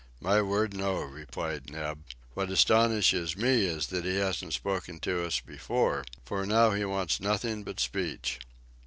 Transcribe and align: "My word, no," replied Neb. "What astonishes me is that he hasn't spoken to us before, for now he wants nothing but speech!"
"My 0.19 0.41
word, 0.41 0.73
no," 0.73 0.95
replied 1.01 1.69
Neb. 1.71 2.03
"What 2.33 2.49
astonishes 2.49 3.37
me 3.37 3.65
is 3.67 3.85
that 3.93 4.03
he 4.03 4.15
hasn't 4.15 4.53
spoken 4.55 4.99
to 5.01 5.23
us 5.23 5.39
before, 5.39 6.05
for 6.25 6.43
now 6.43 6.71
he 6.71 6.83
wants 6.85 7.19
nothing 7.19 7.61
but 7.63 7.79
speech!" 7.79 8.39